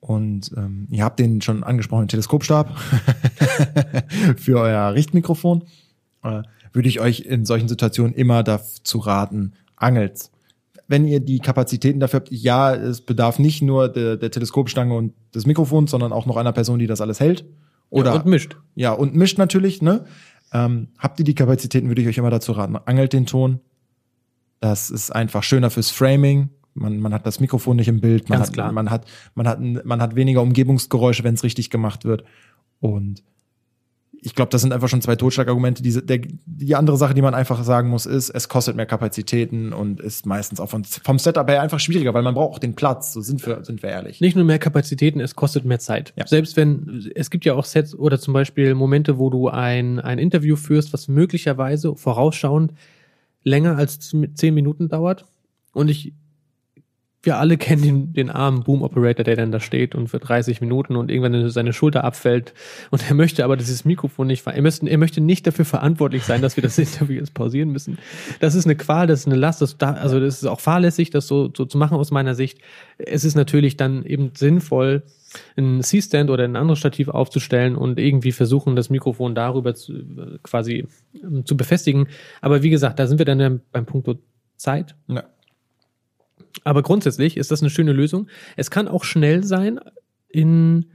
[0.00, 2.76] Und ähm, ihr habt den schon angesprochenen Teleskopstab
[4.36, 5.64] für euer Richtmikrofon.
[6.22, 10.30] Äh, würde ich euch in solchen Situationen immer dazu raten, angelt.
[10.86, 15.12] Wenn ihr die Kapazitäten dafür habt, ja, es bedarf nicht nur der, der Teleskopstange und
[15.34, 17.44] des Mikrofons, sondern auch noch einer Person, die das alles hält.
[17.90, 18.56] Oder ja, und mischt.
[18.74, 20.04] ja, und mischt natürlich, ne?
[20.52, 22.76] Ähm, habt ihr die Kapazitäten, würde ich euch immer dazu raten.
[22.76, 23.60] Angelt den Ton.
[24.60, 26.50] Das ist einfach schöner fürs Framing.
[26.74, 28.28] Man, man hat das Mikrofon nicht im Bild.
[28.28, 28.72] Man Ganz hat, klar.
[28.72, 32.24] Man hat, man hat, man hat weniger Umgebungsgeräusche, wenn es richtig gemacht wird.
[32.80, 33.22] Und
[34.20, 35.82] ich glaube, das sind einfach schon zwei Totschlagargumente.
[35.82, 39.72] Diese, der, die andere Sache, die man einfach sagen muss, ist, es kostet mehr Kapazitäten
[39.72, 42.74] und ist meistens auch von, vom Setup her einfach schwieriger, weil man braucht auch den
[42.74, 43.12] Platz.
[43.12, 44.20] So sind wir, sind wir ehrlich.
[44.20, 46.12] Nicht nur mehr Kapazitäten, es kostet mehr Zeit.
[46.16, 46.26] Ja.
[46.26, 50.18] Selbst wenn, es gibt ja auch Sets oder zum Beispiel Momente, wo du ein, ein
[50.18, 52.72] Interview führst, was möglicherweise vorausschauend
[53.44, 53.98] länger als
[54.34, 55.26] zehn Minuten dauert.
[55.72, 56.12] Und ich,
[57.22, 60.60] wir alle kennen den, den armen Boom Operator, der dann da steht und für 30
[60.60, 62.54] Minuten und irgendwann seine Schulter abfällt.
[62.90, 66.42] Und er möchte aber dieses Mikrofon nicht, er möchte, er möchte nicht dafür verantwortlich sein,
[66.42, 67.98] dass wir das Interview jetzt pausieren müssen.
[68.38, 71.10] Das ist eine Qual, das ist eine Last, das da, also das ist auch fahrlässig,
[71.10, 72.58] das so, so zu machen aus meiner Sicht.
[72.98, 75.02] Es ist natürlich dann eben sinnvoll,
[75.56, 79.92] einen C-Stand oder ein anderes Stativ aufzustellen und irgendwie versuchen, das Mikrofon darüber zu,
[80.42, 80.86] quasi
[81.22, 82.06] ähm, zu befestigen.
[82.40, 84.08] Aber wie gesagt, da sind wir dann beim Punkt
[84.56, 84.94] Zeit.
[85.08, 85.24] Ja.
[86.64, 88.28] Aber grundsätzlich ist das eine schöne Lösung.
[88.56, 89.80] Es kann auch schnell sein,
[90.28, 90.86] in,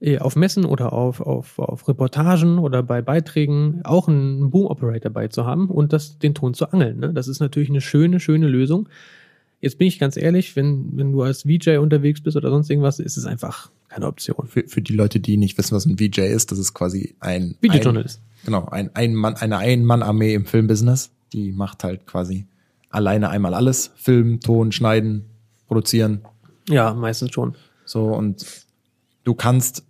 [0.00, 5.28] eh, auf Messen oder auf, auf, auf Reportagen oder bei Beiträgen auch einen Boom-Operator dabei
[5.28, 7.00] zu haben und das, den Ton zu angeln.
[7.00, 7.12] Ne?
[7.12, 8.88] Das ist natürlich eine schöne, schöne Lösung.
[9.60, 12.98] Jetzt bin ich ganz ehrlich, wenn, wenn du als VJ unterwegs bist oder sonst irgendwas,
[12.98, 14.48] ist es einfach keine Option.
[14.48, 17.54] Für, für die Leute, die nicht wissen, was ein VJ ist, das ist quasi ein
[17.60, 18.20] Videojournalist.
[18.20, 21.10] Ein, genau, ein, ein Mann, eine Ein-Mann-Armee im Filmbusiness.
[21.32, 22.46] Die macht halt quasi
[22.92, 23.90] alleine einmal alles.
[23.96, 25.24] Film, Ton, Schneiden,
[25.66, 26.22] produzieren.
[26.68, 27.54] Ja, meistens schon.
[27.84, 28.46] So, und
[29.24, 29.84] du kannst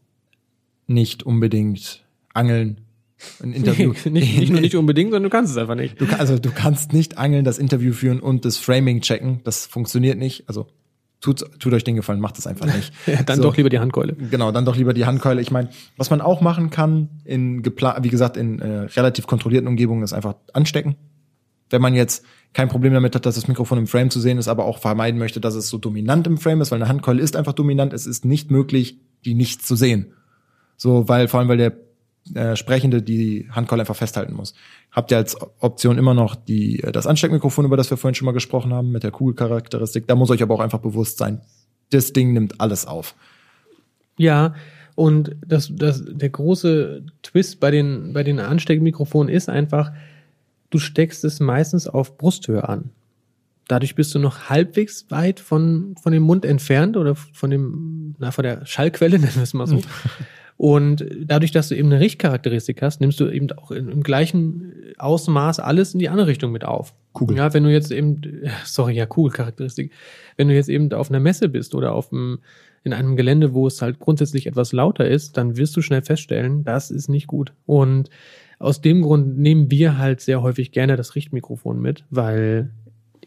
[0.86, 2.80] nicht unbedingt angeln,
[3.42, 3.92] ein Interview.
[4.10, 6.00] nicht, nicht nur nicht unbedingt, sondern du kannst es einfach nicht.
[6.00, 9.40] Du, also du kannst nicht angeln, das Interview führen und das Framing checken.
[9.44, 10.48] Das funktioniert nicht.
[10.48, 10.66] Also
[11.20, 12.92] tut, tut euch den Gefallen, macht das einfach nicht.
[13.06, 13.44] ja, dann So.
[13.44, 14.14] doch lieber die Handkeule.
[14.14, 15.40] Genau, dann doch lieber die Handkeule.
[15.40, 20.02] Ich meine, was man auch machen kann, in wie gesagt, in äh, relativ kontrollierten Umgebungen,
[20.02, 20.96] ist einfach anstecken.
[21.70, 24.48] Wenn man jetzt kein Problem damit hat, dass das Mikrofon im Frame zu sehen ist,
[24.48, 27.36] aber auch vermeiden möchte, dass es so dominant im Frame ist, weil eine Handkeule ist
[27.36, 27.92] einfach dominant.
[27.92, 30.12] Es ist nicht möglich, die nicht zu sehen.
[30.76, 31.76] So, weil vor allem, weil der
[32.34, 34.54] äh, Sprechende die Handkeule einfach festhalten muss.
[34.90, 38.26] Habt ihr als Option immer noch die, äh, das Ansteckmikrofon, über das wir vorhin schon
[38.26, 40.06] mal gesprochen haben, mit der Kugelcharakteristik.
[40.06, 41.40] Da muss euch aber auch einfach bewusst sein,
[41.90, 43.14] das Ding nimmt alles auf.
[44.16, 44.54] Ja,
[44.94, 49.92] und das, das, der große Twist bei den, bei den Ansteckmikrofonen ist einfach,
[50.72, 52.90] du steckst es meistens auf Brusthöhe an.
[53.68, 58.32] Dadurch bist du noch halbwegs weit von, von dem Mund entfernt oder von dem, na,
[58.32, 59.80] von der Schallquelle, nennen wir es mal so.
[60.56, 64.94] Und dadurch, dass du eben eine Richtcharakteristik hast, nimmst du eben auch in, im gleichen
[64.96, 66.94] Ausmaß alles in die andere Richtung mit auf.
[67.12, 67.36] Kugel.
[67.36, 68.20] Ja, wenn du jetzt eben,
[68.64, 69.92] sorry, ja, Kugelcharakteristik.
[70.36, 72.38] Wenn du jetzt eben auf einer Messe bist oder auf einem,
[72.84, 76.64] in einem Gelände, wo es halt grundsätzlich etwas lauter ist, dann wirst du schnell feststellen,
[76.64, 77.52] das ist nicht gut.
[77.66, 78.08] Und
[78.62, 82.70] aus dem Grund nehmen wir halt sehr häufig gerne das Richtmikrofon mit, weil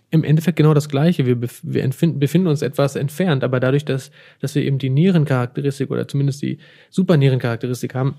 [0.10, 1.26] im Endeffekt genau das Gleiche.
[1.26, 5.92] Wir, bef wir befinden uns etwas entfernt, aber dadurch, dass, dass wir eben die Nierencharakteristik
[5.92, 8.16] oder zumindest die Supernierencharakteristik haben,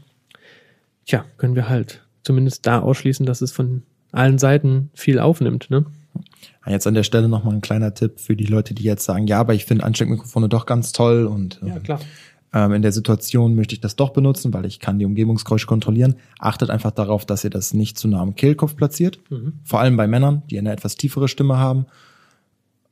[1.06, 5.70] tja, können wir halt zumindest da ausschließen, dass es von allen Seiten viel aufnimmt.
[5.70, 5.86] Ne?
[6.66, 9.38] Jetzt an der Stelle nochmal ein kleiner Tipp für die Leute, die jetzt sagen, ja,
[9.38, 12.00] aber ich finde Ansteckmikrofone doch ganz toll und ähm, klar.
[12.56, 16.14] Ähm, in der Situation möchte ich das doch benutzen, weil ich kann die Umgebungsgeräusche kontrollieren.
[16.38, 19.20] Achtet einfach darauf, dass ihr das nicht zu nah am Kehlkopf platziert.
[19.28, 19.60] Mhm.
[19.62, 21.84] Vor allem bei Männern, die eine etwas tiefere Stimme haben,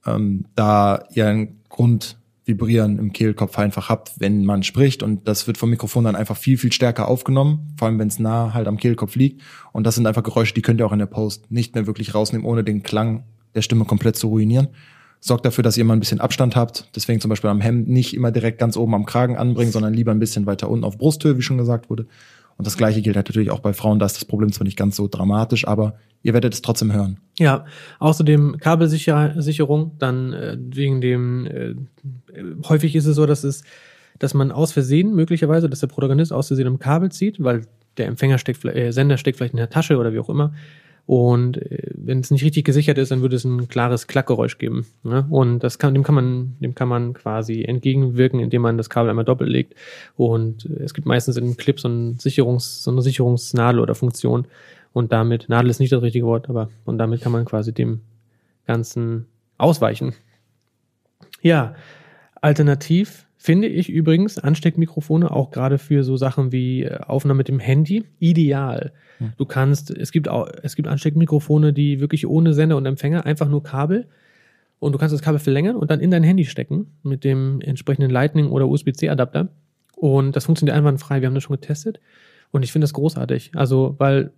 [0.04, 5.56] ähm, da ihr ein Grundvibrieren im Kehlkopf einfach habt, wenn man spricht und das wird
[5.56, 8.76] vom Mikrofon dann einfach viel, viel stärker aufgenommen, vor allem wenn es nah halt am
[8.76, 9.40] Kehlkopf liegt
[9.72, 12.14] und das sind einfach Geräusche, die könnt ihr auch in der Post nicht mehr wirklich
[12.14, 13.24] rausnehmen, ohne den Klang
[13.54, 14.68] der Stimme komplett zu ruinieren.
[15.26, 16.90] Sorgt dafür, dass ihr mal ein bisschen Abstand habt.
[16.94, 20.10] Deswegen zum Beispiel am Hemd nicht immer direkt ganz oben am Kragen anbringen, sondern lieber
[20.10, 22.06] ein bisschen weiter unten auf Brusthöhe, wie schon gesagt wurde.
[22.58, 23.98] Und das gleiche gilt natürlich auch bei Frauen.
[23.98, 27.20] Da ist das Problem zwar nicht ganz so dramatisch, aber ihr werdet es trotzdem hören.
[27.38, 27.64] Ja,
[28.00, 31.74] außerdem Kabelsicherung, dann äh, wegen dem, äh,
[32.68, 33.64] häufig ist es so, dass es,
[34.18, 37.62] dass man aus Versehen möglicherweise, dass der Protagonist aus Versehen am Kabel zieht, weil
[37.96, 40.52] der Empfänger steckt, äh, Sender steckt vielleicht in der Tasche oder wie auch immer.
[41.06, 44.86] Und äh, wenn es nicht richtig gesichert ist, dann würde es ein klares Klackgeräusch geben.
[45.02, 45.26] Ne?
[45.28, 49.10] Und das kann, dem kann man, dem kann man quasi entgegenwirken, indem man das Kabel
[49.10, 49.74] einmal doppelt legt.
[50.16, 53.94] Und äh, es gibt meistens in einem Clip so, ein Sicherungs, so eine Sicherungsnadel oder
[53.94, 54.46] Funktion.
[54.92, 58.00] Und damit, Nadel ist nicht das richtige Wort, aber und damit kann man quasi dem
[58.66, 59.26] Ganzen
[59.58, 60.14] ausweichen.
[61.42, 61.74] Ja,
[62.40, 67.58] alternativ finde ich übrigens Ansteckmikrofone auch gerade für so Sachen wie äh, Aufnahme mit dem
[67.58, 68.92] Handy ideal.
[69.36, 73.48] Du kannst, es gibt auch, es gibt Ansteckmikrofone, die wirklich ohne Sender und Empfänger einfach
[73.48, 74.06] nur Kabel
[74.78, 78.10] und du kannst das Kabel verlängern und dann in dein Handy stecken mit dem entsprechenden
[78.10, 79.48] Lightning oder USB-C Adapter
[79.96, 81.20] und das funktioniert einwandfrei.
[81.20, 82.00] Wir haben das schon getestet
[82.50, 83.52] und ich finde das großartig.
[83.54, 84.32] Also, weil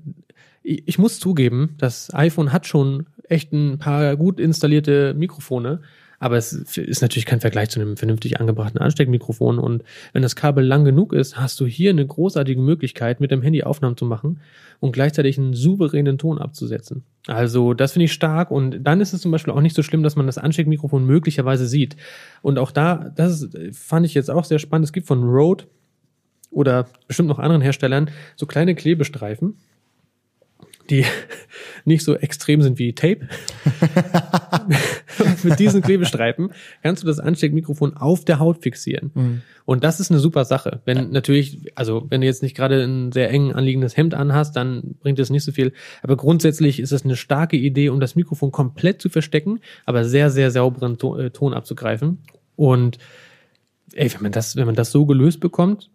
[0.62, 5.80] ich, ich muss zugeben, das iPhone hat schon echt ein paar gut installierte Mikrofone,
[6.26, 9.60] aber es ist natürlich kein Vergleich zu einem vernünftig angebrachten Ansteckmikrofon.
[9.60, 13.42] Und wenn das Kabel lang genug ist, hast du hier eine großartige Möglichkeit, mit dem
[13.42, 14.40] Handy Aufnahmen zu machen
[14.80, 17.04] und gleichzeitig einen souveränen Ton abzusetzen.
[17.28, 20.02] Also das finde ich stark und dann ist es zum Beispiel auch nicht so schlimm,
[20.02, 21.96] dass man das Ansteckmikrofon möglicherweise sieht.
[22.42, 24.86] Und auch da, das fand ich jetzt auch sehr spannend.
[24.86, 25.64] Es gibt von Rode
[26.50, 29.54] oder bestimmt noch anderen Herstellern so kleine Klebestreifen,
[30.90, 31.04] die
[31.84, 33.28] nicht so extrem sind wie Tape.
[35.42, 39.42] Mit diesen Klebestreifen kannst du das Ansteckmikrofon auf der Haut fixieren.
[39.64, 40.80] Und das ist eine super Sache.
[40.84, 44.94] Wenn natürlich, also wenn du jetzt nicht gerade ein sehr eng anliegendes Hemd anhast, dann
[45.00, 45.72] bringt es nicht so viel.
[46.02, 50.30] Aber grundsätzlich ist es eine starke Idee, um das Mikrofon komplett zu verstecken, aber sehr,
[50.30, 52.18] sehr sauberen Ton, äh, Ton abzugreifen.
[52.54, 52.98] Und
[53.94, 55.90] ey, wenn man das, wenn man das so gelöst bekommt,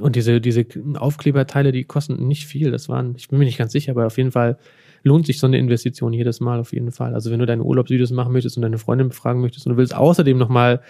[0.00, 2.70] und diese, diese Aufkleberteile, die kosten nicht viel.
[2.70, 4.58] Das waren, ich bin mir nicht ganz sicher, aber auf jeden Fall
[5.02, 7.14] lohnt sich so eine Investition jedes Mal auf jeden Fall.
[7.14, 9.94] Also wenn du deine Urlaubsvideos machen möchtest und deine Freundin befragen möchtest und du willst
[9.94, 10.82] außerdem noch mal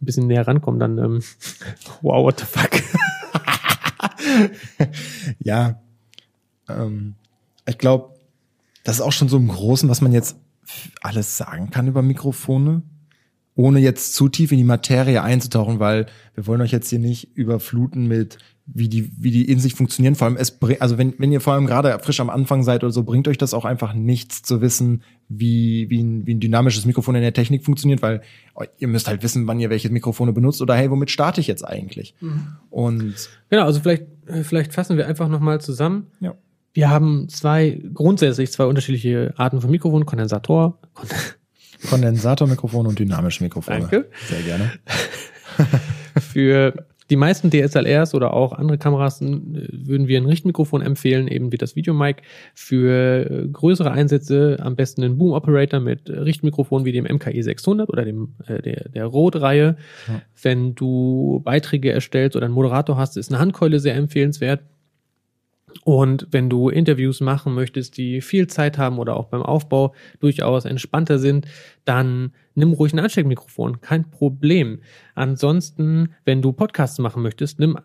[0.00, 1.22] ein bisschen näher rankommen, dann ähm,
[2.02, 2.70] wow, what the fuck.
[5.40, 5.80] Ja,
[6.68, 7.14] ähm,
[7.66, 8.14] ich glaube,
[8.84, 10.36] das ist auch schon so im Großen, was man jetzt
[11.00, 12.82] alles sagen kann über Mikrofone.
[13.58, 17.36] Ohne jetzt zu tief in die Materie einzutauchen, weil wir wollen euch jetzt hier nicht
[17.36, 20.14] überfluten mit wie die, wie die in sich funktionieren.
[20.14, 22.92] Vor allem es, also wenn, wenn ihr vor allem gerade frisch am Anfang seid oder
[22.92, 26.86] so, bringt euch das auch einfach nichts zu wissen, wie, wie, ein, wie ein dynamisches
[26.86, 28.22] Mikrofon in der Technik funktioniert, weil
[28.78, 31.66] ihr müsst halt wissen, wann ihr welche Mikrofone benutzt oder hey, womit starte ich jetzt
[31.66, 32.14] eigentlich?
[32.70, 34.04] Und Genau, also vielleicht,
[34.42, 36.12] vielleicht fassen wir einfach nochmal zusammen.
[36.20, 36.34] ja,
[36.74, 40.78] Wir haben zwei, grundsätzlich zwei unterschiedliche Arten von Mikrofon, Kondensator,
[41.88, 43.80] Kondensatormikrofon und dynamische Mikrofone.
[43.80, 44.06] Danke.
[44.28, 44.72] Sehr gerne.
[46.20, 46.74] Für
[47.10, 51.56] die meisten DSLRs oder auch andere Kameras äh, würden wir ein Richtmikrofon empfehlen, eben wie
[51.56, 52.22] das Videomic.
[52.54, 57.88] Für äh, größere Einsätze am besten einen Boom Operator mit Richtmikrofon wie dem MKE 600
[57.88, 59.76] oder dem äh, der, der Rode-Reihe.
[60.06, 60.22] Ja.
[60.42, 64.60] Wenn du Beiträge erstellst oder einen Moderator hast, ist eine Handkeule sehr empfehlenswert.
[65.84, 70.64] Und wenn du Interviews machen möchtest, die viel Zeit haben oder auch beim Aufbau durchaus
[70.64, 71.46] entspannter sind,
[71.84, 74.80] dann nimm ruhig ein Ansteckmikrofon, kein Problem.
[75.14, 77.78] Ansonsten, wenn du Podcasts machen möchtest, nimm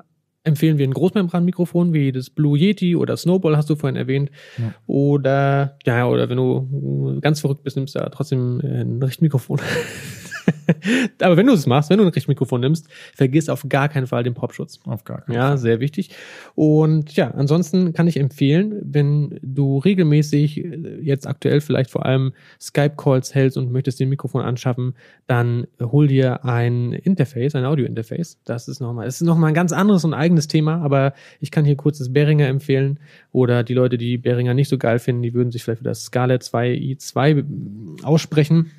[0.45, 4.73] empfehlen wir ein Großmembranmikrofon wie das Blue Yeti oder Snowball hast du vorhin erwähnt Ja.
[4.87, 9.61] oder ja oder wenn du ganz verrückt bist, nimmst du ja trotzdem ein Richtmikrofon.
[11.21, 14.23] Aber wenn du es machst, wenn du ein Richtmikrofon nimmst, vergiss auf gar keinen Fall
[14.23, 14.79] den Popschutz.
[14.85, 16.09] Auf gar keinen Ja, sehr wichtig.
[16.55, 22.33] Und ja, ansonsten kann ich empfehlen, wenn du regelmäßig äh, jetzt aktuell vielleicht vor allem
[22.59, 24.95] Skype-Calls hältst und möchtest den Mikrofon anschaffen,
[25.27, 28.39] dann hol dir ein Interface, ein Audio-Interface.
[28.45, 31.65] Das ist nochmal, das ist nochmal ein ganz anderes und eigenes Thema, aber ich kann
[31.65, 32.99] hier kurz das Behringer empfehlen
[33.31, 36.03] oder die Leute, die Behringer nicht so geil finden, die würden sich vielleicht für das
[36.03, 38.71] Scarlett 2i2 aussprechen.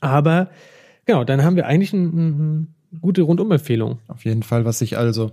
[0.00, 0.50] Aber
[1.04, 3.98] genau, dann haben wir eigentlich eine ein, gute Rundumempfehlung.
[4.08, 5.30] Auf jeden Fall, was ich also,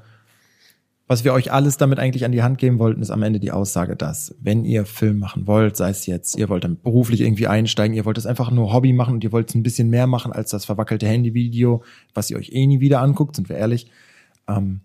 [1.08, 3.52] was wir euch alles damit eigentlich an die Hand geben wollten, ist am Ende die
[3.52, 7.48] Aussage, dass wenn ihr Film machen wollt, sei es jetzt, ihr wollt dann beruflich irgendwie
[7.48, 10.08] einsteigen, ihr wollt es einfach nur Hobby machen und ihr wollt es ein bisschen mehr
[10.08, 13.90] machen als das verwackelte Handyvideo, was ihr euch eh nie wieder anguckt, sind wir ehrlich.
[14.48, 14.82] Ähm,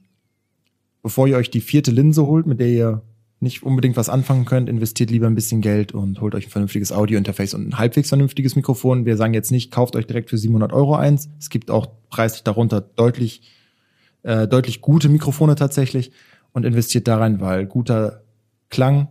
[1.02, 3.02] bevor ihr euch die vierte Linse holt, mit der ihr
[3.42, 6.92] nicht unbedingt was anfangen könnt, investiert lieber ein bisschen Geld und holt euch ein vernünftiges
[6.92, 9.05] Audio-Interface und ein halbwegs vernünftiges Mikrofon.
[9.05, 11.28] Wir sagen jetzt nicht, kauft euch direkt für 700 Euro eins.
[11.38, 13.42] Es gibt auch preislich darunter deutlich,
[14.22, 16.12] äh, deutlich gute Mikrofone tatsächlich
[16.52, 18.22] und investiert da rein, weil guter
[18.70, 19.09] Klang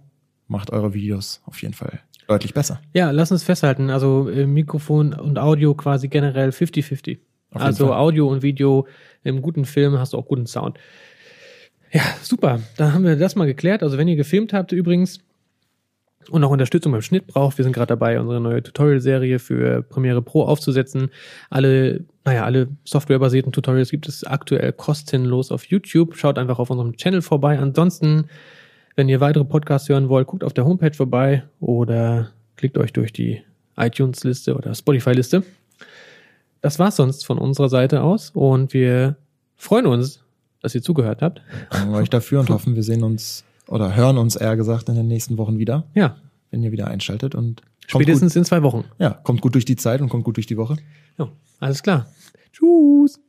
[0.47, 2.81] macht eure Videos auf jeden Fall deutlich besser.
[2.93, 3.89] Ja, lass uns festhalten.
[3.89, 7.19] Also äh, Mikrofon und Audio quasi generell 50-50.
[7.51, 7.97] Auf jeden Also Fall.
[7.97, 8.87] Audio und Video
[9.23, 10.77] im guten Film hast du auch guten Sound.
[11.91, 12.61] Ja, super.
[12.77, 13.83] Dann haben wir das mal geklärt.
[13.83, 15.19] Also wenn ihr gefilmt habt übrigens
[16.29, 20.21] und noch Unterstützung beim Schnitt braucht, wir sind gerade dabei, unsere neue Tutorial-Serie für Premiere
[20.21, 21.09] Pro aufzusetzen.
[21.49, 26.15] Alle, naja, alle softwarebasierten Tutorials gibt es aktuell kostenlos auf YouTube.
[26.15, 27.59] Schaut einfach auf unserem Channel vorbei.
[27.59, 28.25] Ansonsten,
[28.95, 33.11] wenn ihr weitere Podcasts hören wollt, guckt auf der Homepage vorbei oder klickt euch durch
[33.11, 33.41] die
[33.75, 35.43] iTunes-Liste oder Spotify-Liste.
[36.61, 39.17] Das war's sonst von unserer Seite aus und wir
[39.57, 40.23] freuen uns,
[40.61, 41.41] dass ihr zugehört habt.
[41.69, 45.07] Danken euch dafür und hoffen, wir sehen uns oder hören uns eher gesagt in den
[45.07, 46.17] nächsten Wochen wieder, Ja,
[46.49, 48.81] wenn ihr wieder einschaltet und spätestens in zwei Wochen.
[48.81, 50.75] Gut, ja, kommt gut durch die Zeit und kommt gut durch die Woche.
[51.17, 52.07] Ja, alles klar.
[52.51, 53.19] Tschüss.